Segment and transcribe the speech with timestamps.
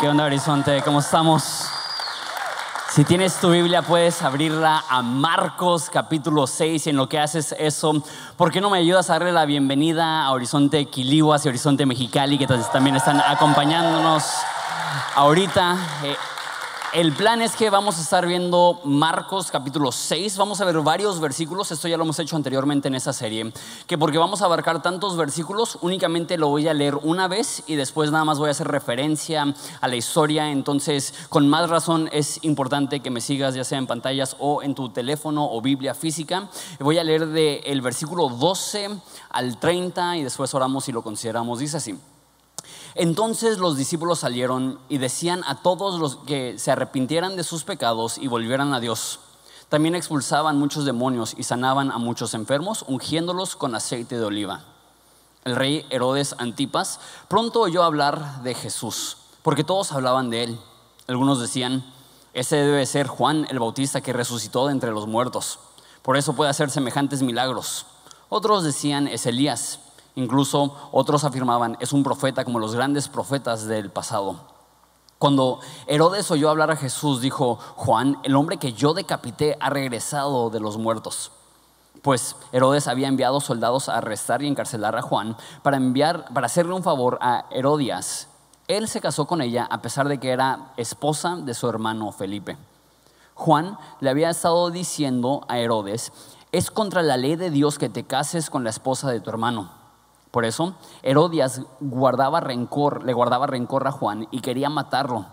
[0.00, 0.82] ¿qué onda, Horizonte?
[0.82, 1.68] ¿Cómo estamos?
[2.90, 7.54] Si tienes tu Biblia, puedes abrirla a Marcos capítulo 6 y en lo que haces
[7.58, 8.02] eso,
[8.36, 12.38] ¿por qué no me ayudas a darle la bienvenida a Horizonte Quilihuas y Horizonte Mexicali,
[12.38, 14.24] que también están acompañándonos
[15.14, 15.76] ahorita?
[16.04, 16.16] Eh,
[16.96, 21.20] el plan es que vamos a estar viendo Marcos capítulo 6, vamos a ver varios
[21.20, 23.52] versículos, esto ya lo hemos hecho anteriormente en esa serie,
[23.86, 27.74] que porque vamos a abarcar tantos versículos, únicamente lo voy a leer una vez y
[27.74, 32.42] después nada más voy a hacer referencia a la historia, entonces con más razón es
[32.44, 36.48] importante que me sigas ya sea en pantallas o en tu teléfono o Biblia física.
[36.80, 38.88] Voy a leer del versículo 12
[39.28, 41.94] al 30 y después oramos y lo consideramos, dice así.
[42.98, 48.16] Entonces los discípulos salieron y decían a todos los que se arrepintieran de sus pecados
[48.16, 49.20] y volvieran a Dios.
[49.68, 54.64] También expulsaban muchos demonios y sanaban a muchos enfermos, ungiéndolos con aceite de oliva.
[55.44, 60.60] El rey Herodes Antipas pronto oyó hablar de Jesús, porque todos hablaban de él.
[61.06, 61.84] Algunos decían,
[62.32, 65.58] ese debe ser Juan el Bautista que resucitó de entre los muertos.
[66.00, 67.84] Por eso puede hacer semejantes milagros.
[68.30, 69.80] Otros decían, es Elías.
[70.16, 74.40] Incluso otros afirmaban, es un profeta como los grandes profetas del pasado.
[75.18, 80.48] Cuando Herodes oyó hablar a Jesús, dijo, Juan, el hombre que yo decapité ha regresado
[80.48, 81.32] de los muertos.
[82.00, 86.74] Pues Herodes había enviado soldados a arrestar y encarcelar a Juan para, enviar, para hacerle
[86.74, 88.28] un favor a Herodias.
[88.68, 92.56] Él se casó con ella a pesar de que era esposa de su hermano Felipe.
[93.34, 96.10] Juan le había estado diciendo a Herodes,
[96.52, 99.75] es contra la ley de Dios que te cases con la esposa de tu hermano.
[100.36, 105.24] Por eso, Herodias guardaba rencor, le guardaba rencor a Juan y quería matarlo,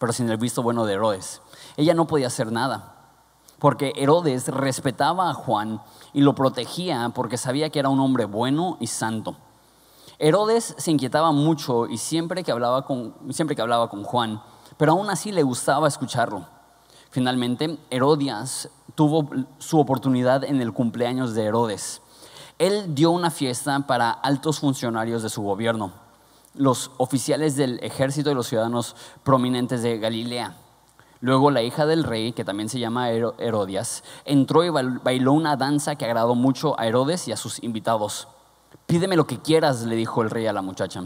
[0.00, 1.40] pero sin el visto bueno de Herodes.
[1.76, 2.96] Ella no podía hacer nada,
[3.60, 5.80] porque Herodes respetaba a Juan
[6.12, 9.36] y lo protegía porque sabía que era un hombre bueno y santo.
[10.18, 14.42] Herodes se inquietaba mucho y siempre que hablaba con, siempre que hablaba con Juan,
[14.76, 16.44] pero aún así le gustaba escucharlo.
[17.10, 22.02] Finalmente, Herodias tuvo su oportunidad en el cumpleaños de Herodes
[22.58, 25.92] él dio una fiesta para altos funcionarios de su gobierno,
[26.54, 30.56] los oficiales del ejército y los ciudadanos prominentes de Galilea.
[31.20, 35.96] Luego la hija del rey, que también se llama Herodias, entró y bailó una danza
[35.96, 38.28] que agradó mucho a Herodes y a sus invitados.
[38.86, 41.04] Pídeme lo que quieras, le dijo el rey a la muchacha,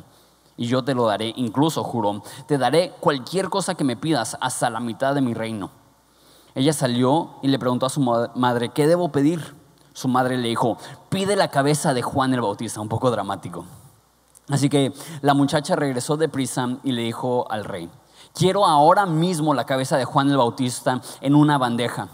[0.56, 4.70] y yo te lo daré, incluso juró, te daré cualquier cosa que me pidas, hasta
[4.70, 5.70] la mitad de mi reino.
[6.54, 9.61] Ella salió y le preguntó a su madre, ¿qué debo pedir?
[9.92, 13.64] Su madre le dijo, pide la cabeza de Juan el Bautista, un poco dramático.
[14.48, 17.88] Así que la muchacha regresó deprisa y le dijo al rey,
[18.34, 22.08] quiero ahora mismo la cabeza de Juan el Bautista en una bandeja.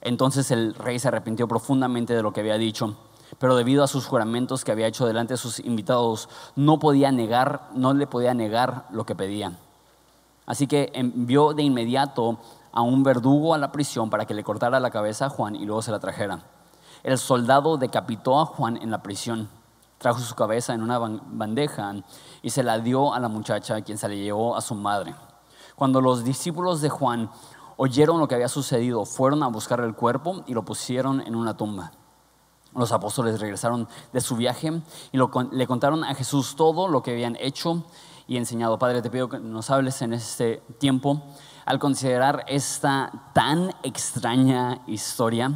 [0.00, 2.96] Entonces el rey se arrepintió profundamente de lo que había dicho,
[3.38, 7.68] pero debido a sus juramentos que había hecho delante de sus invitados, no podía negar,
[7.74, 9.52] no le podía negar lo que pedía.
[10.44, 12.38] Así que envió de inmediato
[12.72, 15.64] a un verdugo a la prisión para que le cortara la cabeza a Juan y
[15.64, 16.42] luego se la trajera.
[17.02, 19.48] El soldado decapitó a Juan en la prisión,
[19.98, 21.94] trajo su cabeza en una bandeja
[22.42, 25.14] y se la dio a la muchacha, quien se la llevó a su madre.
[25.74, 27.28] Cuando los discípulos de Juan
[27.76, 31.56] oyeron lo que había sucedido, fueron a buscar el cuerpo y lo pusieron en una
[31.56, 31.90] tumba.
[32.72, 34.80] Los apóstoles regresaron de su viaje
[35.10, 35.18] y
[35.50, 37.84] le contaron a Jesús todo lo que habían hecho
[38.28, 38.78] y enseñado.
[38.78, 41.20] Padre, te pido que nos hables en este tiempo
[41.66, 45.52] al considerar esta tan extraña historia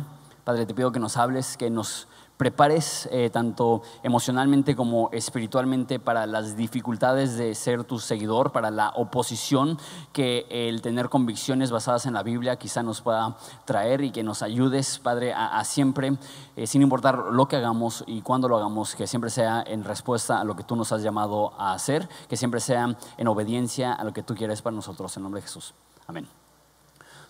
[0.47, 6.25] Padre, te pido que nos hables, que nos prepares eh, tanto emocionalmente como espiritualmente para
[6.25, 9.77] las dificultades de ser tu seguidor, para la oposición
[10.13, 14.41] que el tener convicciones basadas en la Biblia quizá nos pueda traer y que nos
[14.43, 16.17] ayudes, Padre, a, siempre,
[16.55, 20.41] eh, sin importar lo que hagamos y cuándo lo hagamos, que siempre sea en respuesta
[20.41, 24.05] a lo que tú nos has llamado a hacer, que siempre sea en obediencia a
[24.05, 25.75] lo que tú quieres para nosotros, en nombre de Jesús.
[26.07, 26.46] Amén.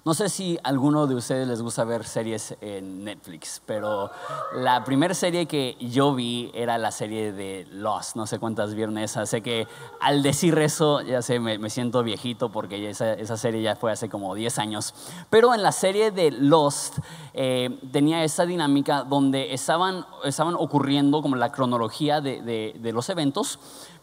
[0.07, 4.09] No sé si alguno de ustedes les gusta ver series en Netflix, pero
[4.55, 8.15] la primera serie que yo vi era la serie de Lost.
[8.15, 9.27] No sé cuántas vieron esa.
[9.27, 9.67] Sé que
[10.01, 14.09] al decir eso, ya sé, me, siento viejito porque esa, esa, serie ya fue hace
[14.09, 14.95] como 10 años.
[15.29, 16.99] Pero en la serie de Lost
[17.35, 22.43] eh, tenía esa dinámica donde estaban, estaban ocurriendo como la cronología de,
[22.79, 23.59] de los eventos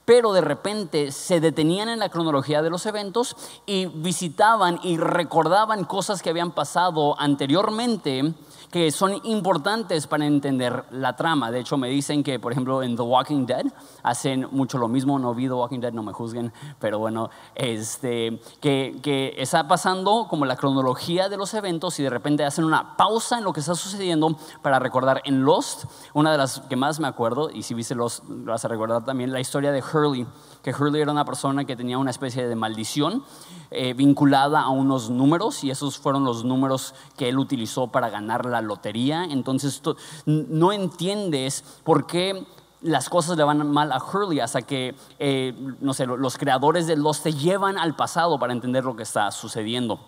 [0.05, 3.35] pero de repente se detenían en la cronología de los eventos
[3.65, 8.33] y visitaban y recordaban cosas que habían pasado anteriormente
[8.73, 11.51] que son importantes para entender la trama.
[11.51, 13.67] De hecho, me dicen que, por ejemplo, en The Walking Dead
[14.01, 15.19] hacen mucho lo mismo.
[15.19, 20.25] No vi The Walking Dead, no me juzguen, pero bueno, este, que, que está pasando
[20.27, 23.59] como la cronología de los eventos y de repente hacen una pausa en lo que
[23.59, 25.85] está sucediendo para recordar en Lost,
[26.15, 29.05] una de las que más me acuerdo, y si viste Lost, lo vas a recordar
[29.05, 30.25] también, la historia de Hurley,
[30.63, 33.23] que Hurley era una persona que tenía una especie de maldición
[33.69, 38.45] eh, vinculada a unos números y esos fueron los números que él utilizó para ganar
[38.45, 39.25] la lotería.
[39.25, 39.81] Entonces
[40.25, 42.45] no entiendes por qué
[42.81, 46.97] las cosas le van mal a Hurley hasta que, eh, no sé, los creadores de
[46.97, 49.99] los te llevan al pasado para entender lo que está sucediendo.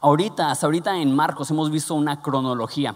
[0.00, 2.94] Ahorita, hasta ahorita en Marcos hemos visto una cronología.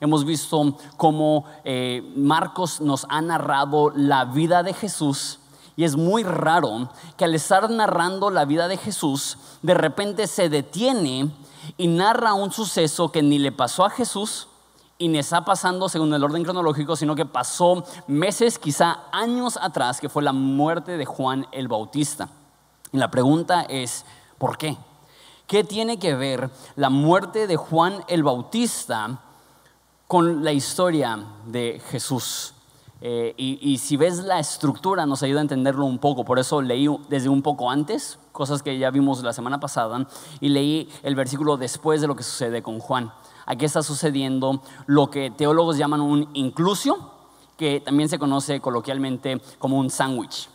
[0.00, 5.39] Hemos visto cómo eh, Marcos nos ha narrado la vida de Jesús
[5.80, 10.50] y es muy raro que al estar narrando la vida de Jesús, de repente se
[10.50, 11.30] detiene
[11.78, 14.46] y narra un suceso que ni le pasó a Jesús
[14.98, 20.02] y ni está pasando según el orden cronológico, sino que pasó meses, quizá años atrás,
[20.02, 22.28] que fue la muerte de Juan el Bautista.
[22.92, 24.04] Y la pregunta es,
[24.36, 24.76] ¿por qué?
[25.46, 29.18] ¿Qué tiene que ver la muerte de Juan el Bautista
[30.06, 32.52] con la historia de Jesús?
[33.02, 36.24] Eh, y, si ves la estructura nos ayuda a entenderlo un poco.
[36.24, 40.06] Por eso leí desde un poco antes, cosas que ya vimos la semana pasada,
[40.40, 43.12] y leí el versículo después de lo que sucede con Juan.
[43.46, 47.10] Aquí está sucediendo lo que teólogos llaman un inclusio,
[47.56, 50.48] que también se conoce coloquialmente como un sándwich.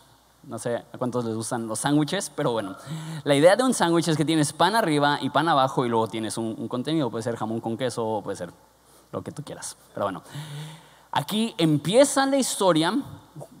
[0.46, 2.76] No sé a cuántos les gustan los sándwiches, pero bueno.
[3.24, 6.06] La idea de un sándwich es que tienes pan arriba y pan abajo y luego
[6.06, 7.10] tienes un, contenido.
[7.10, 8.52] Puede ser jamón con queso puede ser
[9.10, 9.76] lo que tú quieras.
[9.92, 10.22] Pero bueno,
[11.12, 12.98] aquí empieza la historia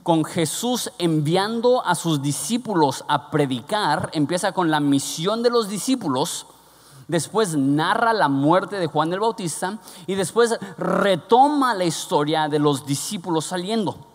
[0.02, 4.10] con Jesús enviando a sus discípulos a predicar.
[4.12, 6.46] Empieza con la misión de los discípulos.
[7.08, 12.86] Después narra la muerte de Juan el Bautista y después retoma la historia de los
[12.86, 14.05] discípulos saliendo.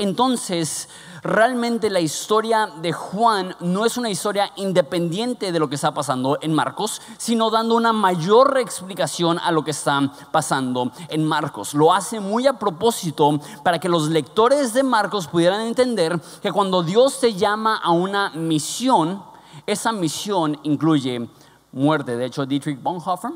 [0.00, 0.88] Entonces,
[1.24, 6.38] realmente la historia de Juan no es una historia independiente de lo que está pasando
[6.40, 11.74] en Marcos, sino dando una mayor explicación a lo que está pasando en Marcos.
[11.74, 16.84] Lo hace muy a propósito para que los lectores de Marcos pudieran entender que cuando
[16.84, 19.20] Dios te llama a una misión,
[19.66, 21.28] esa misión incluye
[21.72, 22.16] muerte.
[22.16, 23.32] De hecho, Dietrich Bonhoeffer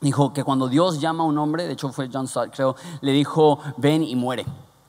[0.00, 3.10] dijo que cuando Dios llama a un hombre, de hecho fue John Stott, creo, le
[3.10, 4.46] dijo, ven y muere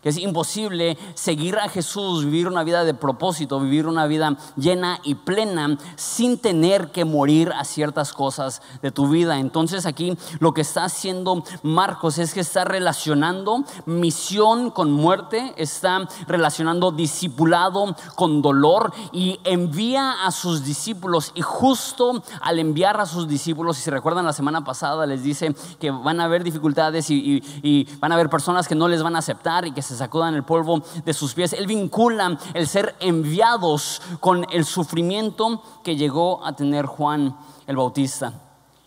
[0.09, 5.15] es imposible seguir a Jesús, vivir una vida de propósito, vivir una vida llena y
[5.15, 9.39] plena sin tener que morir a ciertas cosas de tu vida.
[9.39, 16.07] Entonces aquí lo que está haciendo Marcos es que está relacionando misión con muerte, está
[16.27, 23.27] relacionando discipulado con dolor y envía a sus discípulos y justo al enviar a sus
[23.27, 27.43] discípulos, si se recuerdan la semana pasada, les dice que van a haber dificultades y,
[27.61, 30.35] y van a haber personas que no les van a aceptar y que se sacudan
[30.35, 31.53] el polvo de sus pies.
[31.53, 37.35] Él vincula el ser enviados con el sufrimiento que llegó a tener Juan
[37.67, 38.33] el Bautista.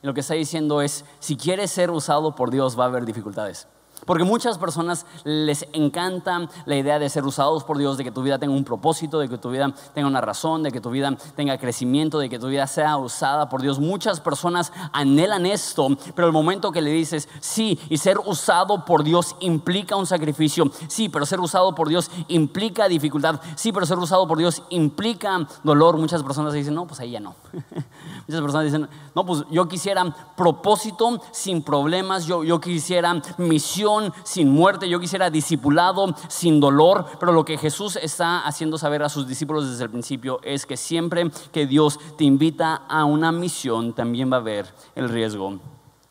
[0.02, 3.04] Y lo que está diciendo es, si quieres ser usado por Dios va a haber
[3.04, 3.68] dificultades.
[4.06, 8.22] Porque muchas personas les encanta la idea de ser usados por Dios, de que tu
[8.22, 11.16] vida tenga un propósito, de que tu vida tenga una razón, de que tu vida
[11.36, 13.78] tenga crecimiento, de que tu vida sea usada por Dios.
[13.78, 19.04] Muchas personas anhelan esto, pero el momento que le dices, sí, y ser usado por
[19.04, 23.98] Dios implica un sacrificio, sí, pero ser usado por Dios implica dificultad, sí, pero ser
[23.98, 25.98] usado por Dios implica dolor.
[25.98, 27.34] Muchas personas dicen, no, pues ahí ya no.
[28.26, 30.04] Muchas personas dicen, no, pues yo quisiera
[30.36, 33.89] propósito sin problemas, yo, yo quisiera misión
[34.24, 39.08] sin muerte, yo quisiera discipulado sin dolor, pero lo que Jesús está haciendo saber a
[39.08, 43.94] sus discípulos desde el principio es que siempre que Dios te invita a una misión,
[43.94, 45.58] también va a haber el riesgo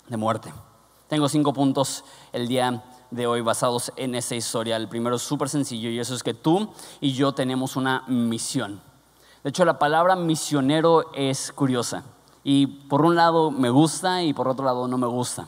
[0.08, 0.54] de muerte.
[1.08, 4.76] Tengo cinco puntos el día de hoy basados en esa historia.
[4.76, 6.70] El primero es súper sencillo y eso es que tú
[7.02, 8.82] y yo tenemos una misión.
[9.44, 12.04] De hecho, la palabra misionero es curiosa
[12.44, 15.48] y por un lado me gusta y por otro lado no me gusta.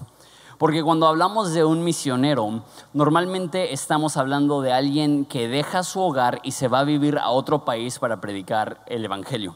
[0.61, 2.61] Porque cuando hablamos de un misionero,
[2.93, 7.31] normalmente estamos hablando de alguien que deja su hogar y se va a vivir a
[7.31, 9.55] otro país para predicar el Evangelio.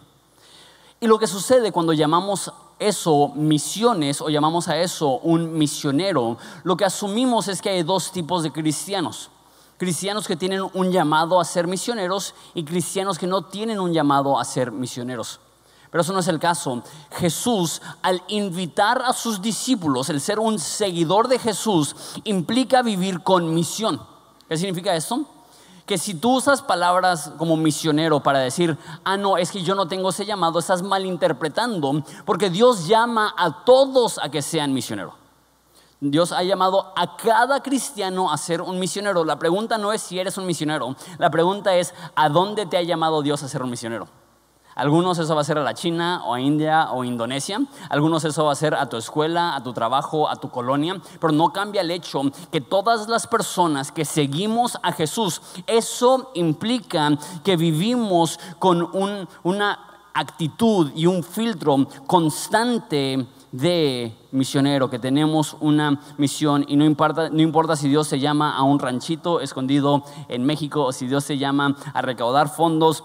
[0.99, 6.75] Y lo que sucede cuando llamamos eso misiones o llamamos a eso un misionero, lo
[6.75, 9.29] que asumimos es que hay dos tipos de cristianos.
[9.77, 14.39] Cristianos que tienen un llamado a ser misioneros y cristianos que no tienen un llamado
[14.39, 15.39] a ser misioneros.
[15.91, 16.83] Pero eso no es el caso.
[17.11, 23.53] Jesús, al invitar a sus discípulos, el ser un seguidor de Jesús, implica vivir con
[23.53, 24.01] misión.
[24.47, 25.25] ¿Qué significa esto?
[25.85, 29.87] Que si tú usas palabras como misionero para decir, ah, no, es que yo no
[29.87, 35.13] tengo ese llamado, estás malinterpretando, porque Dios llama a todos a que sean misioneros.
[36.01, 39.23] Dios ha llamado a cada cristiano a ser un misionero.
[39.23, 42.81] La pregunta no es si eres un misionero, la pregunta es, ¿a dónde te ha
[42.81, 44.07] llamado Dios a ser un misionero?
[44.75, 47.61] Algunos eso va a ser a la China o a India o Indonesia.
[47.89, 51.01] Algunos eso va a ser a tu escuela, a tu trabajo, a tu colonia.
[51.19, 57.17] Pero no cambia el hecho que todas las personas que seguimos a Jesús, eso implica
[57.43, 58.89] que vivimos con
[59.43, 59.79] una
[60.13, 67.41] actitud y un filtro constante de misionero, que tenemos una misión y no importa, no
[67.41, 71.37] importa si Dios se llama a un ranchito escondido en México o si Dios se
[71.37, 73.03] llama a recaudar fondos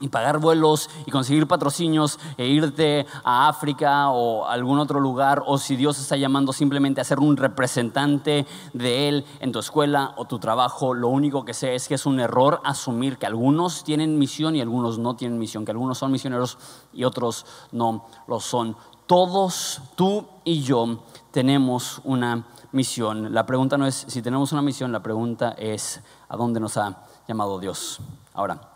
[0.00, 5.58] y pagar vuelos y conseguir patrocinios e irte a África o algún otro lugar o
[5.58, 10.24] si Dios está llamando simplemente a ser un representante de Él en tu escuela o
[10.24, 14.18] tu trabajo, lo único que sé es que es un error asumir que algunos tienen
[14.18, 16.58] misión y algunos no tienen misión, que algunos son misioneros
[16.92, 18.76] y otros no lo son.
[19.06, 23.34] Todos, tú y yo, tenemos una misión.
[23.34, 27.04] La pregunta no es si tenemos una misión, la pregunta es a dónde nos ha
[27.28, 28.00] llamado Dios.
[28.32, 28.73] Ahora,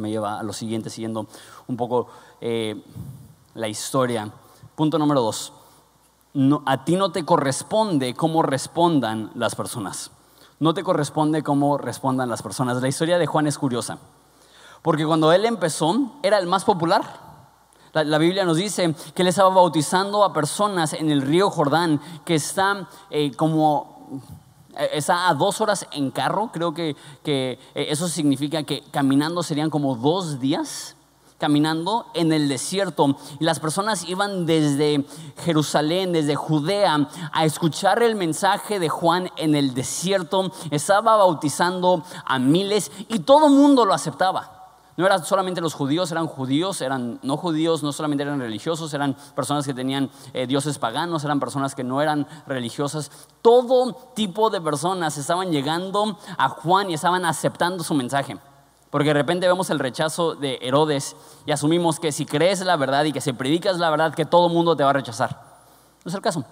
[0.00, 1.26] me lleva a lo siguiente, siguiendo
[1.66, 2.08] un poco
[2.40, 2.82] eh,
[3.54, 4.30] la historia.
[4.74, 5.52] Punto número dos.
[6.66, 10.10] a ti no te corresponde cómo respondan las personas.
[10.58, 12.80] No te corresponde cómo respondan las personas.
[12.80, 13.98] La historia de Juan es curiosa.
[14.80, 17.02] Porque cuando él empezó, era el más popular.
[17.92, 22.36] La, Biblia nos dice que él estaba bautizando a personas en el río Jordán, que
[22.36, 23.91] están eh, como
[24.92, 29.70] está a dos horas en carro, creo que, que eh, eso significa que caminando serían
[29.70, 30.96] como dos días
[31.42, 33.16] caminando en el desierto.
[33.40, 35.04] Y las personas iban desde
[35.44, 40.52] Jerusalén, desde Judea, a escuchar el mensaje de Juan en el desierto.
[40.70, 44.61] Estaba bautizando a miles y todo el mundo lo aceptaba.
[44.96, 49.16] No eran solamente los judíos, eran judíos, eran no judíos, no solamente eran religiosos, eran
[49.34, 53.10] personas que tenían eh, dioses paganos, eran personas que no eran religiosas.
[53.40, 58.36] Todo tipo de personas estaban llegando a Juan y estaban aceptando su mensaje.
[58.90, 63.04] Porque de repente vemos el rechazo de Herodes y asumimos que si crees la verdad
[63.04, 65.30] y que si predicas la verdad, que todo el mundo te va a rechazar.
[66.04, 66.44] No es el caso.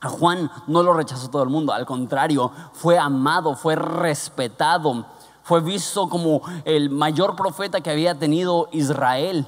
[0.00, 5.04] A Juan no lo rechazó todo el mundo, al contrario, fue amado, fue respetado
[5.42, 9.46] fue visto como el mayor profeta que había tenido Israel,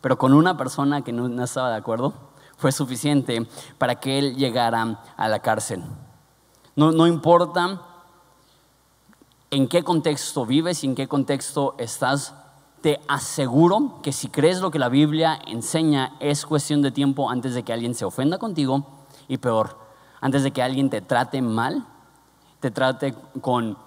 [0.00, 2.12] pero con una persona que no, estaba de acuerdo,
[2.56, 3.46] fue suficiente
[3.78, 5.82] para que él llegara a la cárcel.
[6.74, 7.82] No, no importa
[9.50, 12.34] en qué contexto vives y en qué contexto estás,
[12.80, 17.54] te aseguro que si crees lo que la Biblia enseña, es cuestión de tiempo antes
[17.54, 18.86] de que alguien se ofenda contigo
[19.26, 19.78] y peor,
[20.20, 21.86] antes de que alguien te trate mal,
[22.60, 23.78] te trate con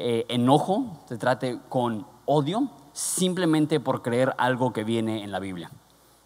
[0.00, 5.72] eh, enojo, te trate con odio, simplemente por creer algo que viene en la Biblia.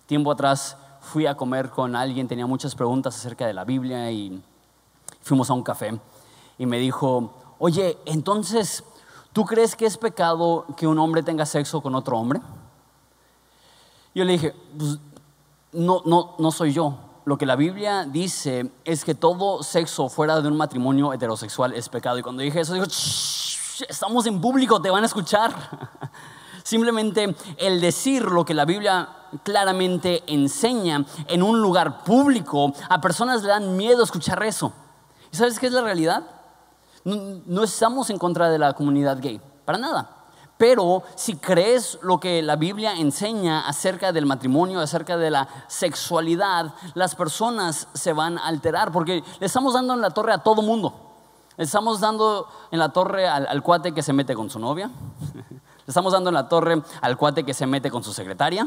[0.04, 4.42] Tiempo atrás fui a comer con alguien, tenía muchas preguntas acerca de la Biblia y
[5.22, 5.98] fuimos a un café
[6.58, 8.84] y me dijo, oye, entonces,
[9.32, 12.42] ¿tú crees que es pecado que un hombre tenga sexo con otro hombre?
[14.14, 14.98] Yo le dije, pues,
[15.72, 16.98] no, no, no soy yo.
[17.24, 21.88] Lo que la Biblia dice es que todo sexo fuera de un matrimonio heterosexual es
[21.88, 22.18] pecado.
[22.18, 22.86] Y cuando dije eso, dijo,
[23.88, 25.52] estamos en público, te van a escuchar.
[26.64, 29.08] Simplemente el decir lo que la Biblia
[29.42, 34.72] claramente enseña en un lugar público, a personas le dan miedo escuchar eso.
[35.32, 36.22] ¿Y sabes qué es la realidad?
[37.04, 40.18] No, estamos en contra de la comunidad gay, para nada.
[40.56, 46.74] Pero si crees lo que la Biblia enseña acerca del matrimonio, acerca de la sexualidad,
[46.94, 50.62] las personas se van a alterar porque le estamos dando en la torre a todo
[50.62, 51.11] mundo.
[51.58, 54.90] Estamos dando en la torre al, cuate que se mete con su novia.
[55.86, 58.66] estamos dando en la torre al cuate que se mete con su secretaria.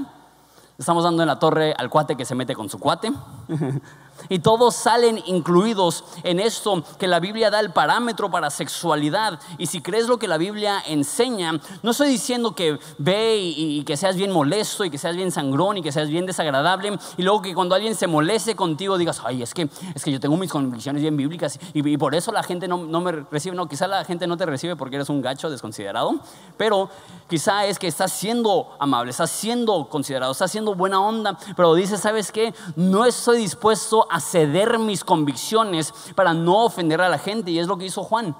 [0.77, 3.12] estamos dando en la torre al cuate que se mete con su cuate.
[4.29, 9.39] Y todos salen incluidos en esto que la Biblia da el parámetro para sexualidad.
[9.57, 13.98] Y si crees lo que la Biblia enseña, no estoy diciendo que ve y, que
[13.98, 16.98] seas bien molesto y que seas bien sangrón y que seas bien desagradable.
[17.17, 20.19] Y luego que cuando alguien se moleste contigo digas, ay, es que, es que yo
[20.19, 23.55] tengo mis convicciones bien bíblicas y, por eso la gente no, no, me recibe.
[23.55, 26.15] No, quizá la gente no te recibe porque eres un gacho desconsiderado.
[26.57, 26.89] Pero
[27.29, 31.38] quizá es que estás siendo amable, estás siendo considerado, estás siendo buena onda.
[31.55, 32.53] Pero dices, ¿sabes qué?
[32.75, 37.51] No estoy dispuesto a ceder mis convicciones para no ofender a la gente.
[37.51, 38.35] Y es lo que hizo Juan.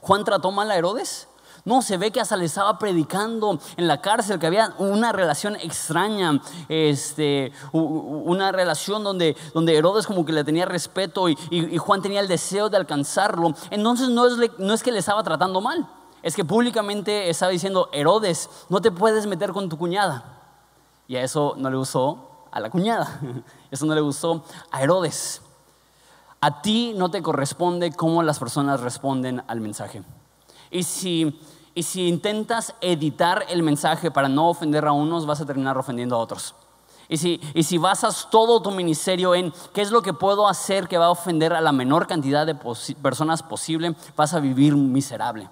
[0.00, 1.28] Juan trató mal a Herodes.
[1.64, 5.54] No, se ve que hasta le estaba predicando en la cárcel, que había una relación
[5.56, 11.36] extraña, este, una relación donde, donde Herodes como que le tenía respeto y,
[11.78, 13.54] Juan tenía el deseo de alcanzarlo.
[13.70, 15.88] Entonces no es, no es que le estaba tratando mal,
[16.22, 20.40] es que públicamente estaba diciendo, Herodes, no te puedes meter con tu cuñada.
[21.06, 23.20] Y a eso no le usó a la cuñada.
[23.70, 25.42] Eso no le gustó a Herodes.
[26.40, 30.02] A ti no te corresponde cómo las personas responden al mensaje.
[30.70, 31.40] Y si,
[31.74, 36.16] Y si intentas editar el mensaje para no ofender a unos, vas a terminar ofendiendo
[36.16, 36.54] a otros.
[37.08, 40.88] Y si, y si basas todo tu ministerio en qué es lo que puedo hacer
[40.88, 45.48] que va a ofender a la menor cantidad de personas posible, vas a vivir miserable.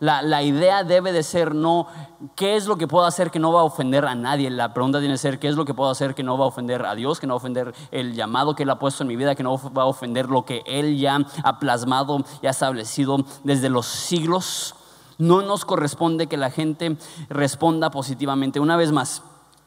[0.00, 1.86] La, la, idea debe de ser no,
[2.34, 4.50] ¿qué es lo que puedo hacer que no va a ofender a nadie?
[4.50, 6.48] La pregunta tiene que ser, ¿qué es lo que puedo hacer que no va a
[6.48, 9.08] ofender a Dios, que no va a ofender el llamado que Él ha puesto en
[9.08, 12.50] mi vida, que no va a ofender lo que Él ya ha plasmado y ha
[12.50, 14.74] establecido desde los siglos?
[15.18, 16.96] No nos corresponde que la gente
[17.28, 18.58] responda positivamente.
[18.58, 19.22] Una vez más,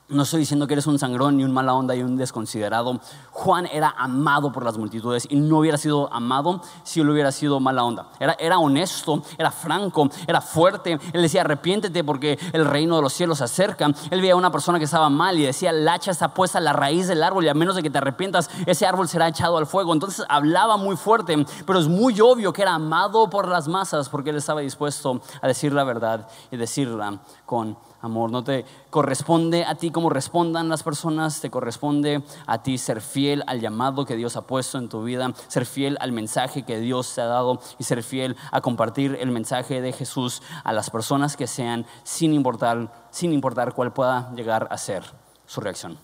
[0.09, 3.01] no estoy diciendo que eres un sangrón, ni un mala onda y un desconsiderado.
[3.31, 7.59] Juan era amado por las multitudes y no hubiera sido amado si él hubiera sido
[7.59, 8.07] mala onda.
[8.19, 10.97] Era, era honesto, era franco, era fuerte.
[11.11, 13.87] Él decía, arrepiéntete porque el reino de los cielos se acerca.
[14.09, 16.61] Él veía a una persona que estaba mal y decía, la hacha está puesta a
[16.61, 19.57] la raíz del árbol y a menos de que te arrepientas, ese árbol será echado
[19.57, 19.91] al fuego.
[19.91, 24.29] Entonces hablaba muy fuerte, pero es muy obvio que era amado por las masas porque
[24.29, 28.31] él estaba dispuesto a decir la verdad y decirla con amor.
[28.31, 33.43] No te corresponde a ti como respondan las personas, te corresponde a ti ser fiel
[33.47, 37.13] al llamado que Dios ha puesto en tu vida, ser fiel al mensaje que Dios
[37.15, 41.37] te ha dado y ser fiel a compartir el mensaje de Jesús a las personas
[41.37, 45.03] que sean sin importar, sin importar cuál pueda llegar a ser
[45.45, 45.97] su reacción.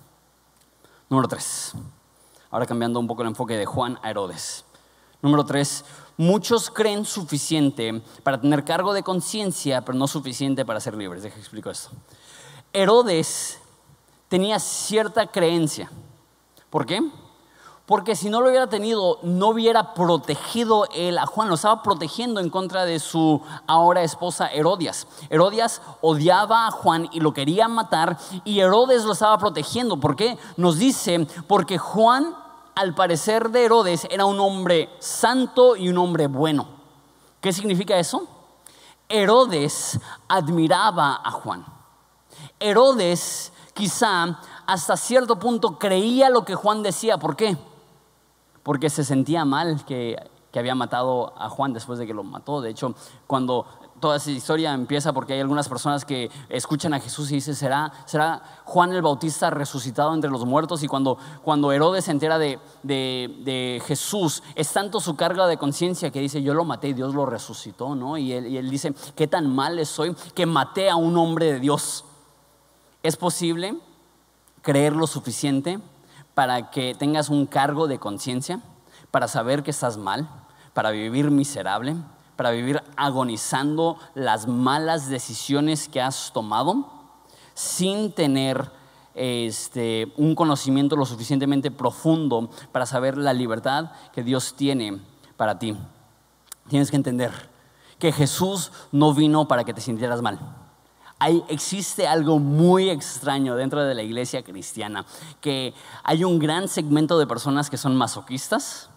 [1.09, 1.73] Número tres.
[2.49, 4.65] Ahora cambiando un poco el enfoque de Juan a Herodes.
[5.23, 5.85] Número tres,
[6.17, 11.23] muchos creen suficiente para tener cargo de conciencia, pero no suficiente para ser libres.
[11.23, 11.89] Deja explico esto.
[12.71, 13.59] Herodes
[14.27, 15.91] tenía cierta creencia.
[16.69, 17.01] ¿Por qué?
[17.85, 22.39] Porque si no lo hubiera tenido, no hubiera protegido él a Juan, lo estaba protegiendo
[22.39, 25.05] en contra de su ahora esposa Herodias.
[25.29, 29.97] Herodias odiaba a Juan y lo quería matar y Herodes lo estaba protegiendo.
[29.97, 30.37] ¿Por qué?
[30.55, 32.33] Nos dice, porque Juan
[32.75, 36.67] al parecer de Herodes, era un hombre santo y un hombre bueno.
[37.41, 38.27] ¿Qué significa eso?
[39.09, 41.65] Herodes admiraba a Juan.
[42.59, 47.17] Herodes quizá hasta cierto punto creía lo que Juan decía.
[47.17, 47.57] ¿Por qué?
[48.63, 50.15] Porque se sentía mal que,
[50.51, 52.61] que había matado a Juan después de que lo mató.
[52.61, 52.95] De hecho,
[53.27, 53.65] cuando
[54.03, 57.89] toda esa historia empieza porque hay algunas personas que escuchan a Jesús y dicen, ¿será,
[58.05, 60.83] será Juan el Bautista resucitado entre los muertos?
[60.83, 66.11] Y cuando, cuando Herodes se entera de, de, Jesús, es tanto su carga de conciencia
[66.11, 68.17] que dice, yo lo maté y Dios lo resucitó, ¿no?
[68.17, 71.61] Y él, y él dice, ¿qué tan mal soy que maté a un hombre de
[71.61, 72.03] Dios?
[73.03, 73.77] ¿Es posible
[74.61, 75.79] creer lo suficiente
[76.33, 78.59] para que tengas un cargo de conciencia,
[79.11, 80.27] para saber que estás mal,
[80.73, 81.95] para vivir miserable?
[82.35, 86.89] Para vivir agonizando las malas decisiones que has tomado
[87.53, 88.71] sin tener
[89.13, 94.99] este, un conocimiento lo suficientemente profundo para saber la libertad que Dios tiene
[95.37, 95.77] para ti.
[96.67, 97.31] Tienes que entender
[97.99, 100.39] que Jesús no vino para que te sintieras mal.
[101.19, 105.05] Hay, existe algo muy extraño dentro de la iglesia cristiana,
[105.39, 108.89] que hay un gran segmento de personas que son masoquistas,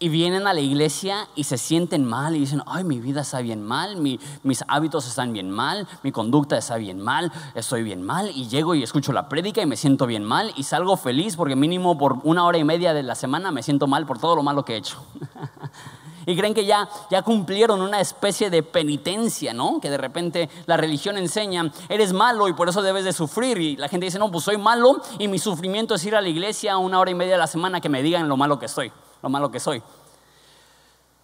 [0.00, 3.40] y vienen a la iglesia y se sienten mal y dicen, ay, mi vida está
[3.40, 8.30] bien mal, mis hábitos están bien mal, mi conducta está bien mal, estoy bien mal.
[8.32, 11.56] Y llego y escucho la prédica y me siento bien mal y salgo feliz porque
[11.56, 14.42] mínimo por una hora y media de la semana me siento mal por todo lo
[14.44, 15.02] malo que he hecho.
[16.26, 19.80] y creen que ya, ya cumplieron una especie de penitencia, ¿no?
[19.80, 23.58] Que de repente la religión enseña, eres malo y por eso debes de sufrir.
[23.58, 26.28] Y la gente dice, no, pues soy malo y mi sufrimiento es ir a la
[26.28, 28.92] iglesia una hora y media de la semana que me digan lo malo que estoy
[29.22, 29.82] lo malo que soy.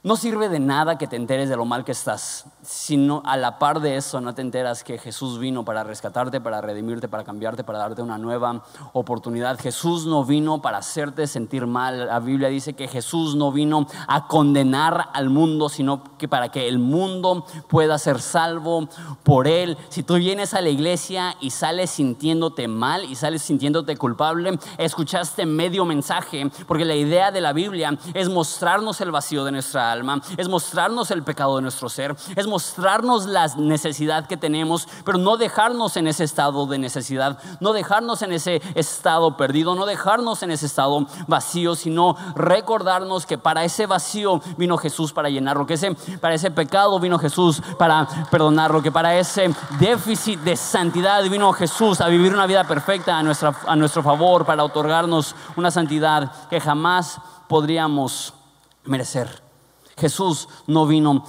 [0.05, 3.59] No sirve de nada que te enteres de lo mal que estás, sino a la
[3.59, 7.65] par de eso no te enteras que Jesús vino para rescatarte, para redimirte, para cambiarte,
[7.65, 9.59] para darte una nueva oportunidad.
[9.59, 12.07] Jesús no vino para hacerte sentir mal.
[12.09, 16.69] La Biblia dice que Jesús no vino a condenar al mundo, sino que para que
[16.69, 18.91] el mundo pueda ser salvo
[19.23, 19.79] por él.
[19.89, 25.47] Si tú vienes a la iglesia y sales sintiéndote mal y sales sintiéndote culpable, escuchaste
[25.47, 29.94] medio mensaje, porque la idea de la Biblia es mostrarnos el vacío de nuestra
[30.37, 35.37] es mostrarnos el pecado de nuestro ser, es mostrarnos la necesidad que tenemos, pero no
[35.37, 40.51] dejarnos en ese estado de necesidad, no dejarnos en ese estado perdido, no dejarnos en
[40.51, 45.95] ese estado vacío, sino recordarnos que para ese vacío vino Jesús para llenarlo, que ese,
[46.21, 52.01] para ese pecado vino Jesús para perdonarlo, que para ese déficit de santidad vino Jesús
[52.01, 56.61] a vivir una vida perfecta a, nuestra, a nuestro favor, para otorgarnos una santidad que
[56.61, 58.35] jamás podríamos
[58.85, 59.44] merecer.
[59.97, 61.25] Jesús no vino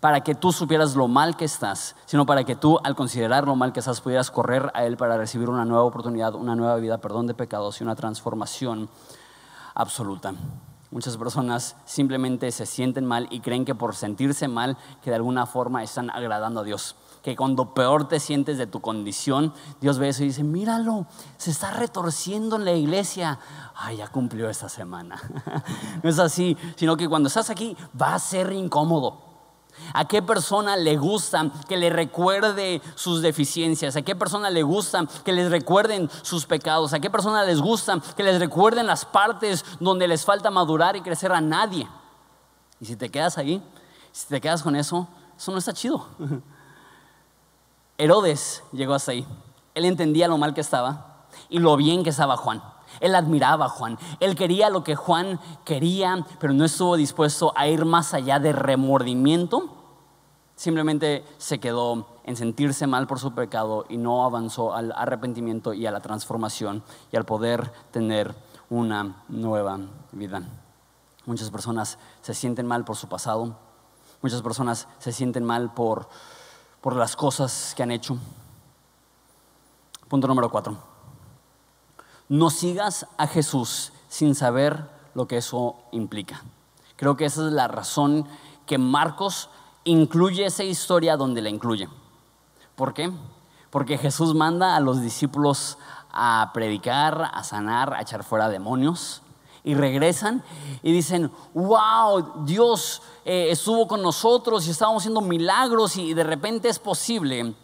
[0.00, 3.56] para que tú supieras lo mal que estás, sino para que tú, al considerar lo
[3.56, 6.98] mal que estás, pudieras correr a Él para recibir una nueva oportunidad, una nueva vida,
[6.98, 8.88] perdón de pecados y una transformación
[9.74, 10.34] absoluta.
[10.90, 15.46] Muchas personas simplemente se sienten mal y creen que por sentirse mal, que de alguna
[15.46, 16.96] forma están agradando a Dios.
[17.22, 21.06] Que cuando peor te sientes de tu condición, Dios ve eso y dice, míralo,
[21.36, 23.38] se está retorciendo en la iglesia.
[23.74, 25.20] Ay, ya cumplió esta semana.
[26.02, 29.30] no es así, sino que cuando estás aquí va a ser incómodo.
[29.92, 33.96] ¿A qué persona le gusta que le recuerde sus deficiencias?
[33.96, 36.92] ¿A qué persona le gusta que les recuerden sus pecados?
[36.92, 41.02] ¿A qué persona les gusta que les recuerden las partes donde les falta madurar y
[41.02, 41.88] crecer a nadie?
[42.80, 43.62] Y si te quedas ahí,
[44.12, 46.06] si te quedas con eso, eso no está chido.
[48.00, 49.26] Herodes llegó hasta ahí.
[49.74, 52.62] Él entendía lo mal que estaba y lo bien que estaba Juan.
[52.98, 53.98] Él admiraba a Juan.
[54.18, 58.52] Él quería lo que Juan quería, pero no estuvo dispuesto a ir más allá de
[58.52, 59.76] remordimiento.
[60.56, 65.86] Simplemente se quedó en sentirse mal por su pecado y no avanzó al arrepentimiento y
[65.86, 66.82] a la transformación
[67.12, 68.34] y al poder tener
[68.70, 69.78] una nueva
[70.12, 70.42] vida.
[71.26, 73.56] Muchas personas se sienten mal por su pasado.
[74.22, 76.08] Muchas personas se sienten mal por,
[76.80, 78.18] por las cosas que han hecho.
[80.08, 80.90] Punto número cuatro
[82.30, 86.42] no sigas a Jesús sin saber lo que eso implica.
[86.94, 88.24] Creo que esa es la razón
[88.66, 89.50] que Marcos
[89.82, 91.88] incluye esa historia donde la incluye.
[92.76, 93.10] ¿Por qué?
[93.70, 95.76] Porque Jesús manda a los discípulos
[96.12, 99.22] a predicar, a sanar, a echar fuera demonios.
[99.62, 100.42] Y regresan
[100.82, 106.68] y dicen, wow, Dios eh, estuvo con nosotros y estábamos haciendo milagros y de repente
[106.68, 107.54] es posible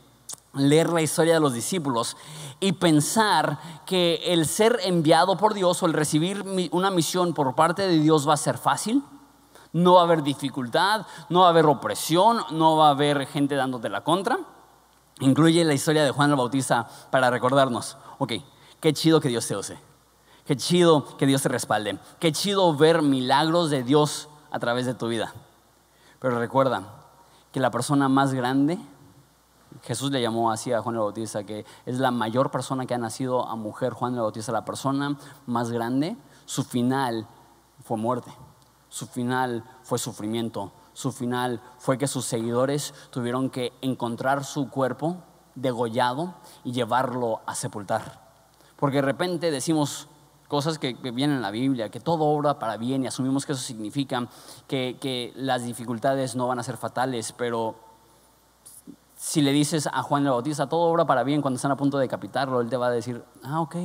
[0.57, 2.17] leer la historia de los discípulos
[2.61, 7.87] y pensar que el ser enviado por Dios o el recibir una misión por parte
[7.87, 9.03] de Dios va a ser fácil.
[9.73, 13.57] No va a haber dificultad, no va a haber opresión, no va a haber gente
[13.57, 14.39] dándote la contra.
[15.21, 18.33] Incluye la historia de Juan el Bautista para recordarnos, ok,
[18.81, 19.79] qué chido que Dios te use,
[20.47, 24.95] qué chido que Dios te respalde, qué chido ver milagros de Dios a través de
[24.95, 25.35] tu vida.
[26.21, 26.83] Pero recuerda
[27.53, 28.79] que la persona más grande
[29.83, 32.99] Jesús le llamó así a Juan el Bautista, que es la mayor persona que ha
[32.99, 37.27] nacido a mujer, Juan el Bautista, la persona más grande, su final
[37.85, 38.33] fue muerte,
[38.89, 45.19] su final fue sufrimiento, su final fue que sus seguidores tuvieron que encontrar su cuerpo
[45.55, 48.27] degollado y llevarlo a sepultar.
[48.77, 50.09] Porque de repente decimos
[50.49, 53.63] cosas que, vienen en la Biblia, que todo obra para bien y asumimos que eso
[53.63, 54.29] significa
[54.67, 57.87] que, que las dificultades no van a ser fatales, pero
[59.17, 61.97] si le dices a Juan el Bautista, todo obra para bien cuando están a punto
[61.99, 63.77] de decapitarlo, él te va a decir, ah, ok,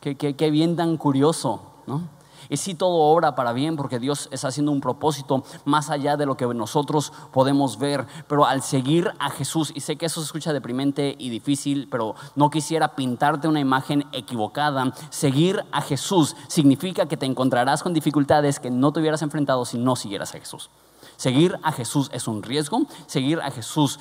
[0.00, 2.02] qué, bien tan curioso, ¿no?
[2.48, 6.26] Y sí, todo obra para bien porque Dios está haciendo un propósito más allá de
[6.26, 8.06] lo que nosotros podemos ver.
[8.28, 12.14] Pero al seguir a Jesús, y sé que eso se escucha deprimente y difícil, pero
[12.34, 14.92] no quisiera pintarte una imagen equivocada.
[15.10, 19.78] Seguir a Jesús significa que te encontrarás con dificultades que no te hubieras enfrentado si
[19.78, 20.70] no siguieras a Jesús.
[21.16, 22.82] Seguir a Jesús es un riesgo.
[23.06, 23.98] Seguir a Jesús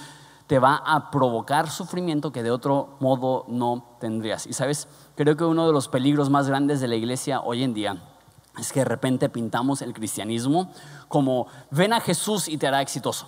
[0.48, 4.46] te va a provocar sufrimiento que de otro modo no tendrías.
[4.46, 7.74] Y sabes, creo que uno de los peligros más grandes de la iglesia hoy en
[7.74, 8.15] día
[8.58, 10.72] es que de repente pintamos el cristianismo
[11.08, 13.28] como ven a Jesús y te hará exitoso.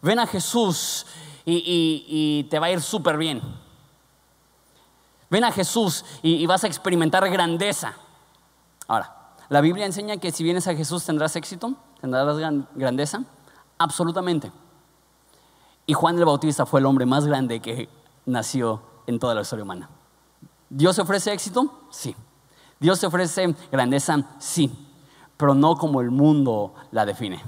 [0.00, 1.06] Ven a Jesús
[1.44, 3.42] y, te va a ir súper bien.
[5.30, 7.94] Ven a Jesús y, y vas a experimentar grandeza.
[8.86, 12.36] Ahora, la Biblia enseña que si vienes a Jesús tendrás éxito, tendrás
[12.74, 13.24] grandeza.
[13.78, 14.52] Absolutamente.
[15.86, 17.88] Y Juan el Bautista fue el hombre más grande que
[18.26, 19.88] nació en toda la historia humana.
[20.68, 21.86] ¿Dios ofrece éxito?
[21.90, 22.14] Sí.
[22.82, 24.18] ¿Dios ofrece grandeza?
[24.40, 24.70] Sí.
[25.36, 27.40] Pero no como el mundo la define.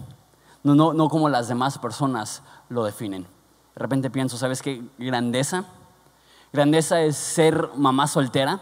[0.62, 3.22] No, no, no como las demás personas lo definen.
[3.22, 4.82] De repente pienso, ¿sabes qué?
[4.96, 5.64] Grandeza.
[6.52, 8.60] Grandeza es ser mamá soltera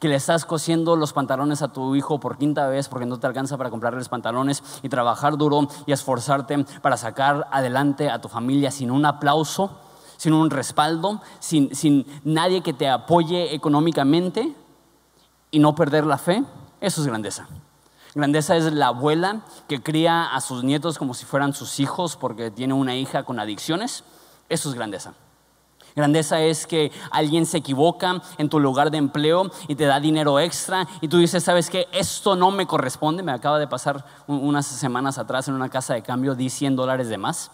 [0.00, 3.28] que le estás cosiendo los pantalones a tu hijo por quinta vez porque no te
[3.28, 8.72] alcanza para comprarles pantalones y trabajar duro y esforzarte para sacar adelante a tu familia
[8.72, 9.70] sin un aplauso,
[10.16, 14.56] sin un respaldo, sin, sin nadie que te apoye económicamente
[15.50, 16.44] y no perder la fe,
[16.80, 17.48] eso es grandeza.
[18.14, 22.50] Grandeza es la abuela que cría a sus nietos como si fueran sus hijos porque
[22.50, 24.04] tiene una hija con adicciones,
[24.48, 25.14] eso es grandeza.
[25.94, 30.38] Grandeza es que alguien se equivoca en tu lugar de empleo y te da dinero
[30.38, 31.88] extra y tú dices, ¿sabes qué?
[31.92, 33.24] Esto no me corresponde.
[33.24, 37.08] Me acaba de pasar unas semanas atrás en una casa de cambio, di 100 dólares
[37.08, 37.50] de más.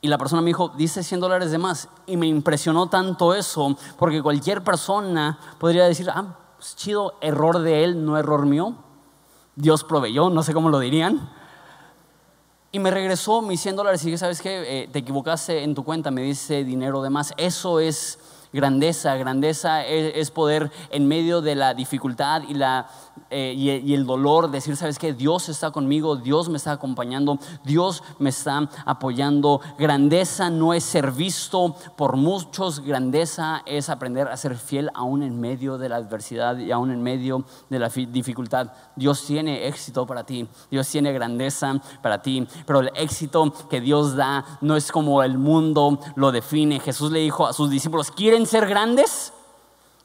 [0.00, 1.88] Y la persona me dijo, dice 100 dólares de más.
[2.06, 7.84] Y me impresionó tanto eso, porque cualquier persona podría decir, ah, pues chido, error de
[7.84, 8.74] él, no error mío.
[9.54, 11.30] Dios proveyó, no sé cómo lo dirían.
[12.72, 14.84] Y me regresó mis 100 dólares y dije, ¿sabes qué?
[14.84, 17.34] Eh, te equivocaste en tu cuenta, me dice dinero de más.
[17.36, 18.18] Eso es
[18.54, 19.16] grandeza.
[19.16, 22.86] Grandeza es, poder en medio de la dificultad y, la,
[23.28, 25.12] eh, y, el dolor decir, ¿sabes qué?
[25.12, 29.60] Dios está conmigo, Dios me está acompañando, Dios me está apoyando.
[29.76, 35.40] Grandeza no es ser visto por muchos, grandeza es aprender a ser fiel aún en
[35.40, 38.72] medio de la adversidad y aún en medio de la dificultad.
[38.94, 44.14] Dios tiene éxito para ti, Dios tiene grandeza para ti, pero el éxito que Dios
[44.14, 46.78] da no es como el mundo lo define.
[46.78, 49.32] Jesús le dijo a sus discípulos, ¿quieren ser grandes?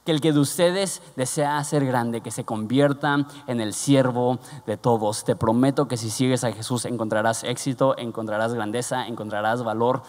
[0.05, 4.77] Que el que de ustedes desea ser grande, que se convierta en el siervo de
[4.77, 5.23] todos.
[5.23, 10.03] Te prometo que si sigues a Jesús encontrarás éxito, encontrarás grandeza, encontrarás valor,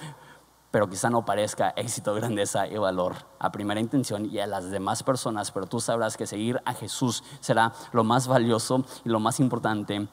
[0.71, 5.03] pero quizá no parezca éxito, grandeza y valor a primera intención y a las demás
[5.03, 9.41] personas, pero tú sabrás que seguir a Jesús será lo más valioso y lo más
[9.41, 10.09] importante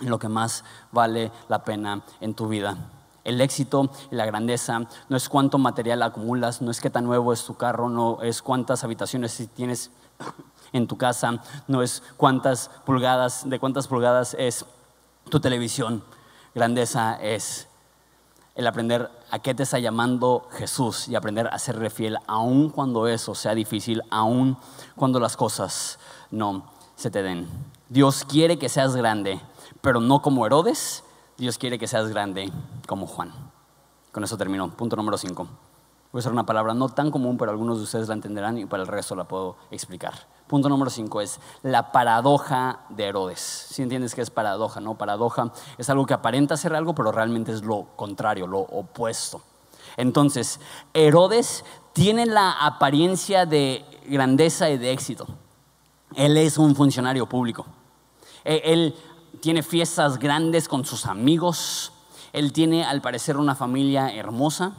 [0.00, 2.76] lo que más vale la pena en tu vida.
[3.24, 7.32] El éxito y la grandeza no es cuánto material acumulas, no es qué tan nuevo
[7.32, 9.90] es tu carro, no es cuántas habitaciones tienes
[10.72, 14.64] en tu casa, no es cuántas pulgadas, de cuántas pulgadas es
[15.28, 16.02] tu televisión.
[16.54, 17.68] Grandeza es
[18.58, 23.06] el aprender a qué te está llamando Jesús y aprender a ser fiel, aun cuando
[23.06, 24.56] eso sea difícil, aun
[24.96, 25.98] cuando las cosas
[26.32, 26.64] no
[26.96, 27.48] se te den.
[27.88, 29.40] Dios quiere que seas grande,
[29.80, 31.04] pero no como Herodes,
[31.38, 32.50] Dios quiere que seas grande
[32.88, 33.32] como Juan.
[34.10, 34.70] Con eso termino.
[34.70, 35.44] Punto número 5.
[35.44, 38.66] Voy a usar una palabra no tan común, pero algunos de ustedes la entenderán y
[38.66, 40.14] para el resto la puedo explicar.
[40.48, 43.38] Punto número 5 es la paradoja de Herodes.
[43.38, 44.98] Si entiendes qué es paradoja, ¿no?
[44.98, 49.40] Paradoja es algo que aparenta ser algo, pero realmente es lo contrario, lo opuesto.
[49.96, 50.58] Entonces,
[50.92, 55.28] Herodes tiene la apariencia de grandeza y de éxito.
[56.16, 57.64] Él es un funcionario público.
[58.44, 58.94] E, él
[59.40, 61.92] tiene fiestas grandes con sus amigos,
[62.32, 64.72] él tiene al parecer una familia hermosa,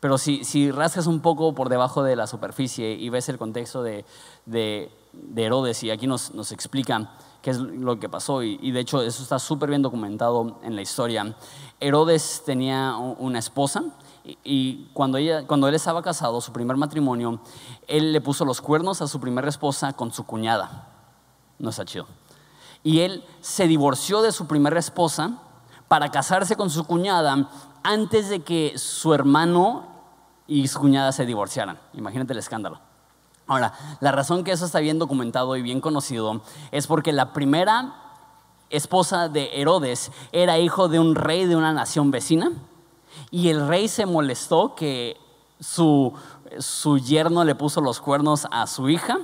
[0.00, 3.82] pero si, si rascas un poco por debajo de la superficie y ves el contexto
[3.82, 4.04] de,
[4.46, 4.90] de,
[5.36, 9.22] Herodes, y aquí nos, nos, explica qué es lo que pasó, y, de hecho eso
[9.22, 11.36] está súper bien documentado en la historia,
[11.78, 13.84] Herodes tenía una esposa,
[14.24, 17.40] y, cuando, ella, cuando él estaba casado, su primer matrimonio,
[17.88, 20.88] él le puso los cuernos a su primera esposa con su cuñada.
[21.58, 22.06] No está chido.
[22.82, 25.38] Y él se divorció de su primera esposa
[25.88, 27.48] para casarse con su cuñada
[27.82, 29.86] antes de que su hermano
[30.46, 31.78] y su cuñada se divorciaran.
[31.94, 32.80] Imagínate el escándalo.
[33.46, 37.94] Ahora, la razón que eso está bien documentado y bien conocido es porque la primera
[38.70, 42.52] esposa de Herodes era hijo de un rey de una nación vecina
[43.30, 45.18] y el rey se molestó que
[45.60, 46.14] su,
[46.58, 49.18] su yerno le puso los cuernos a su hija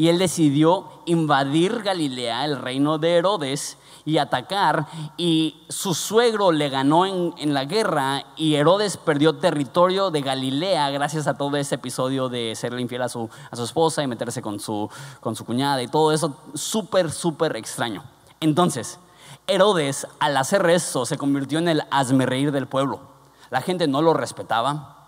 [0.00, 4.86] y él decidió invadir Galilea, el reino de Herodes, y atacar.
[5.18, 11.26] Y su suegro le ganó en, la guerra y Herodes perdió territorio de Galilea gracias
[11.26, 14.58] a todo ese episodio de serle infiel a su, a su esposa y meterse con
[14.58, 14.88] su,
[15.20, 18.02] con su cuñada y todo eso súper, súper extraño.
[18.40, 18.98] Entonces,
[19.46, 21.82] Herodes al hacer eso se convirtió en el
[22.20, 23.00] reír del pueblo.
[23.50, 24.99] La gente no lo respetaba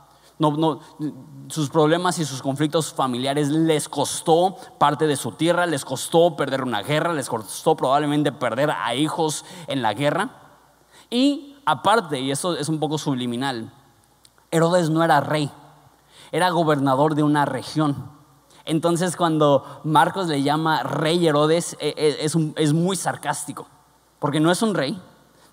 [1.48, 6.62] sus problemas y sus conflictos familiares les costó parte de su tierra, les costó perder
[6.62, 10.30] una guerra, les costó probablemente perder a hijos en la guerra.
[11.10, 13.72] Y aparte, y eso es un poco subliminal,
[14.50, 15.50] Herodes no era rey,
[16.30, 18.10] era gobernador de una región.
[18.64, 23.66] Entonces cuando Marcos le llama rey Herodes e, e, es muy sarcástico,
[24.18, 25.00] porque no es un rey,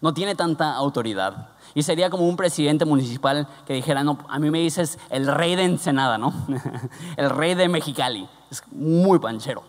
[0.02, 4.50] no tiene tanta autoridad, y sería como un presidente municipal que dijera, no, a mí
[4.50, 6.34] me dices el rey de Ensenada, ¿no?
[7.18, 8.28] el rey de Mexicali.
[8.50, 9.64] Es muy panchero.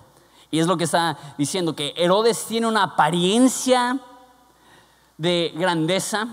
[0.50, 3.98] Y es lo que está diciendo, que Herodes tiene una apariencia
[5.18, 6.28] de grandeza,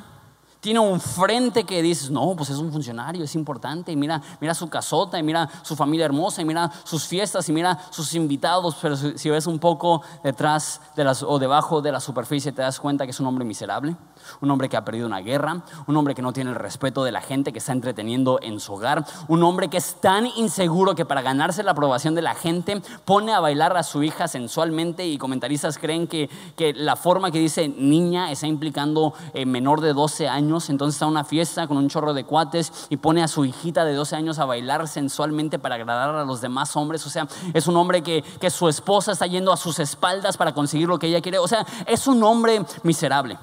[0.67, 4.53] tiene un frente que dices, no, pues es un funcionario, es importante, y mira, mira
[4.53, 8.75] su casota, y mira su familia hermosa, y mira sus fiestas, y mira sus invitados,
[8.81, 12.81] pero si ves un poco detrás de las, o debajo de la superficie te das
[12.81, 13.95] cuenta que es un hombre miserable
[14.41, 17.11] un hombre que ha perdido una guerra, un hombre que no tiene el respeto de
[17.11, 21.05] la gente que está entreteniendo en su hogar, un hombre que es tan inseguro que
[21.05, 25.17] para ganarse la aprobación de la gente pone a bailar a su hija sensualmente y
[25.17, 26.29] comentaristas creen que,
[26.75, 31.11] la forma que dice niña está implicando eh, menor de 12 años, entonces está en
[31.11, 34.39] una fiesta con un chorro de cuates y pone a su hijita de 12 años
[34.39, 38.23] a bailar sensualmente para agradar a los demás hombres, o sea, es un hombre que,
[38.39, 41.47] que su esposa está yendo a sus espaldas para conseguir lo que ella quiere, o
[41.47, 43.37] sea, es un hombre miserable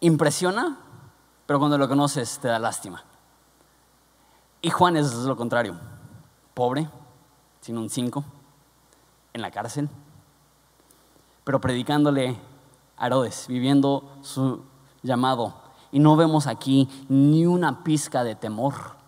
[0.00, 0.78] impresiona,
[1.46, 3.04] pero cuando lo conoces te da lástima.
[4.60, 5.76] Y Juan es lo contrario,
[6.54, 6.88] pobre,
[7.60, 8.24] sin un cinco,
[9.32, 9.88] en la cárcel,
[11.44, 12.36] pero predicándole
[12.96, 14.62] a Herodes, viviendo su
[15.02, 15.67] llamado.
[15.92, 18.98] Y no vemos aquí ni una pizca de temor.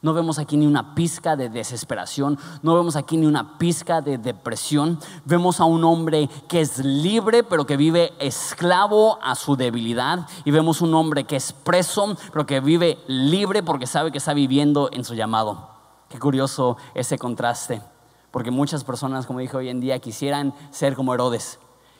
[0.00, 4.16] No vemos aquí ni una pizca de desesperación, no vemos aquí ni una pizca de
[4.16, 5.00] depresión.
[5.24, 10.28] Vemos a un hombre que es libre, pero que vive esclavo a su debilidad.
[10.44, 14.34] Y vemos un hombre que es preso, pero que vive libre porque sabe que está
[14.34, 15.68] viviendo en su llamado.
[16.08, 17.82] Qué curioso ese contraste,
[18.30, 21.58] porque muchas personas, como dije hoy en día, quisieran ser como Herodes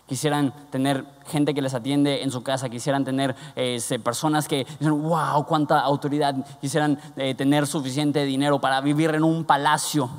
[0.08, 5.02] quisieran tener gente que les atiende en su casa, quisieran tener este, personas que dicen,
[5.02, 10.10] wow, cuánta autoridad, quisieran eh, tener suficiente dinero para vivir en un palacio.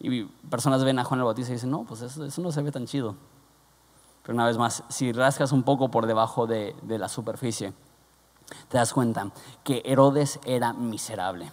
[0.00, 2.72] Y personas ven a Juan el Bautista y dicen, no, pues eso, no se ve
[2.72, 3.14] tan chido.
[4.22, 7.74] Pero una vez más, si rascas un poco por debajo de la superficie,
[8.68, 9.30] te das cuenta
[9.62, 11.50] que Herodes era miserable.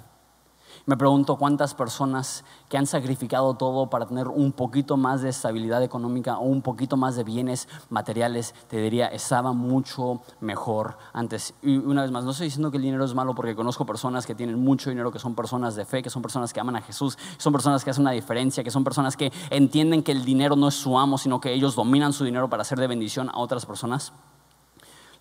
[0.86, 5.84] Me pregunto cuántas personas que han sacrificado todo para tener un poquito más de estabilidad
[5.84, 11.54] económica o un poquito más de bienes materiales, te diría, estaba mucho mejor antes.
[11.62, 14.26] Y una vez más, no estoy diciendo que el dinero es malo porque conozco personas
[14.26, 16.82] que tienen mucho dinero, que son personas de fe, que son personas que aman a
[16.82, 20.56] Jesús, son personas que hacen una diferencia, que son personas que entienden que el dinero
[20.56, 23.38] no es su amo, sino que ellos dominan su dinero para hacer de bendición a
[23.38, 24.14] otras personas.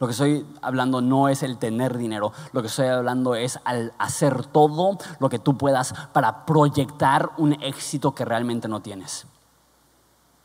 [0.01, 3.93] Lo que estoy hablando no es el tener dinero, lo que estoy hablando es al
[3.99, 9.27] hacer todo lo que tú puedas para proyectar un éxito que realmente no tienes.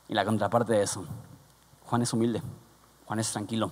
[0.09, 1.05] Y la contraparte de eso,
[1.85, 2.43] Juan es humilde,
[3.05, 3.71] Juan es tranquilo,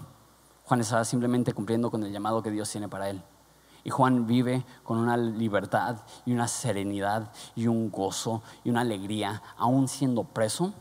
[0.63, 3.21] Juan está simplemente cumpliendo con el llamado que Dios tiene para él.
[3.83, 9.41] Y Juan vive con una libertad y una serenidad y un gozo y una alegría,
[9.57, 10.73] aún siendo preso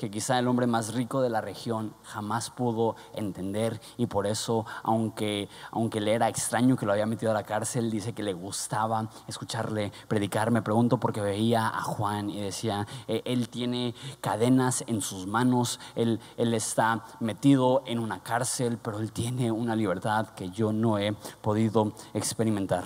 [0.00, 4.64] que quizá el hombre más rico de la región jamás pudo entender y por eso,
[4.82, 8.32] aunque, aunque le era extraño que lo había metido a la cárcel, dice que le
[8.32, 10.52] gustaba escucharle predicar.
[10.52, 15.78] Me pregunto porque veía a Juan y decía, e, él tiene cadenas en sus manos,
[15.94, 20.96] él, él está metido en una cárcel, pero él tiene una libertad que yo no
[20.96, 22.84] he podido experimentar.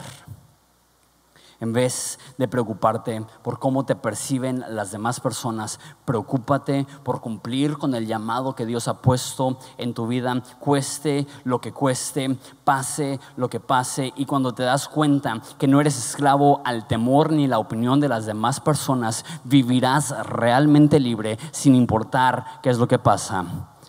[1.65, 7.95] En vez de preocuparte por cómo te perciben las demás personas, preocúpate por cumplir con
[7.95, 13.49] el llamado que Dios ha puesto en tu vida, cueste lo que cueste, pase lo
[13.49, 14.13] que pase.
[14.15, 18.11] Y cuando te das cuenta que no eres esclavo al temor ni la opinión de
[18.11, 23.43] las demás personas, vivirás realmente libre sin importar qué es lo que pasa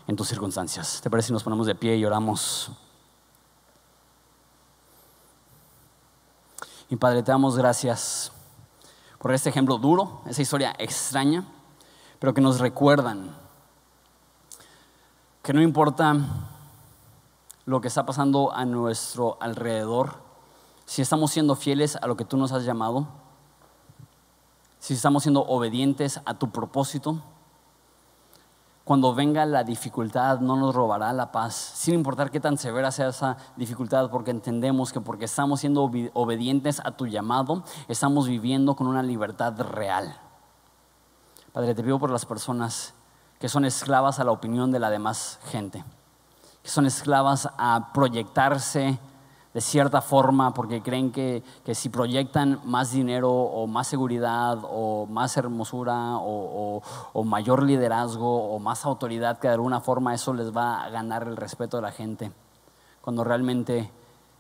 [0.07, 1.01] en tus circunstancias.
[1.03, 2.71] ¿Te parece si nos ponemos de pie y oramos?
[6.87, 8.31] Y Padre, te damos gracias
[9.17, 11.43] por este ejemplo duro, esa historia extraña,
[12.19, 13.35] pero que nos recuerdan
[15.41, 16.15] que no importa
[17.65, 20.17] lo que está pasando a nuestro alrededor,
[20.85, 23.07] si estamos siendo fieles a lo que tú nos has llamado,
[24.77, 27.19] si estamos siendo obedientes a tu propósito,
[28.85, 33.07] cuando venga la dificultad no nos robará la paz, sin importar qué tan severa sea
[33.07, 38.85] esa dificultad, porque entendemos que porque estamos siendo obedientes a tu llamado, estamos viviendo con
[38.85, 40.15] una libertad real.
[41.51, 42.93] Padre, te pido por las personas
[43.39, 45.83] que son esclavas a la opinión de la demás gente,
[46.61, 48.99] que son esclavas a proyectarse
[49.55, 51.41] de cierta forma porque creen que,
[51.73, 56.81] si proyectan más dinero o más seguridad o más hermosura o,
[57.13, 61.25] o, mayor liderazgo o más autoridad, que de alguna forma eso les va a ganar
[61.25, 62.33] el respeto de la gente,
[62.99, 63.89] cuando realmente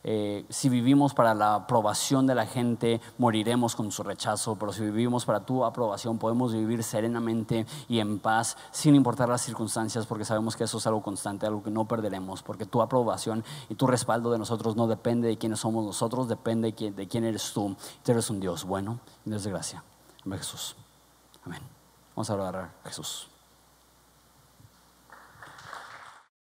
[0.07, 4.83] eh, si vivimos para la aprobación de la gente, moriremos con su rechazo, pero si
[4.83, 10.23] vivimos para tu aprobación, podemos vivir serenamente y en paz, sin importar las circunstancias, porque
[10.23, 13.87] sabemos que eso es algo constante, algo que no perderemos, porque tu aprobación y tu
[13.87, 17.75] respaldo de nosotros no depende de quiénes somos nosotros, depende de quién eres tú.
[18.03, 19.83] Tú eres un Dios bueno y Dios de gracia.
[20.23, 20.75] Amén Jesús.
[21.43, 21.61] Amén.
[22.15, 23.34] Vamos a orar a Jesús.